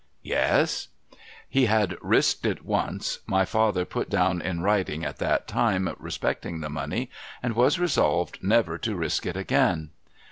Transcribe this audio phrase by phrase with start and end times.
[0.35, 0.87] 'Yes?''
[1.57, 6.59] He had risked it once— my father put down in writing at that time, respeclin.i(
[6.59, 7.11] the money—
[7.43, 9.91] and was resolved never to risk it again.'